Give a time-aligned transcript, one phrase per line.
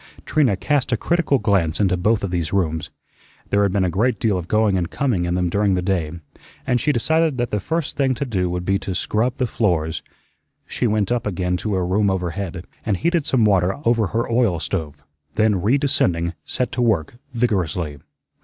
[0.25, 2.89] Trina cast a critical glance into both of these rooms.
[3.51, 6.11] There had been a great deal of going and coming in them during the day,
[6.65, 10.01] and she decided that the first thing to do would be to scrub the floors.
[10.65, 14.59] She went up again to her room overhead and heated some water over her oil
[14.59, 15.03] stove;
[15.35, 17.99] then, re descending, set to work vigorously.